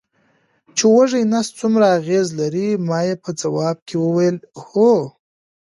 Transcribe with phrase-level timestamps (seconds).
[0.75, 4.91] چې وږی نس څومره اغېز لري، ما یې په ځواب کې وویل: هو.